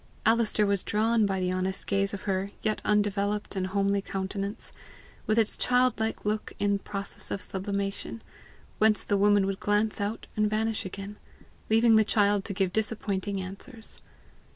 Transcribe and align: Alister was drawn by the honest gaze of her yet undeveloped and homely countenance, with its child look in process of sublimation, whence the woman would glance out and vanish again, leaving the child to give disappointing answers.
Alister 0.25 0.65
was 0.65 0.81
drawn 0.81 1.27
by 1.27 1.39
the 1.39 1.51
honest 1.51 1.85
gaze 1.85 2.11
of 2.11 2.23
her 2.23 2.49
yet 2.63 2.81
undeveloped 2.83 3.55
and 3.55 3.67
homely 3.67 4.01
countenance, 4.01 4.71
with 5.27 5.37
its 5.37 5.55
child 5.55 6.01
look 6.23 6.53
in 6.57 6.79
process 6.79 7.29
of 7.29 7.39
sublimation, 7.39 8.23
whence 8.79 9.03
the 9.03 9.15
woman 9.15 9.45
would 9.45 9.59
glance 9.59 10.01
out 10.01 10.25
and 10.35 10.49
vanish 10.49 10.85
again, 10.85 11.17
leaving 11.69 11.97
the 11.97 12.03
child 12.03 12.43
to 12.45 12.53
give 12.55 12.73
disappointing 12.73 13.39
answers. 13.39 13.99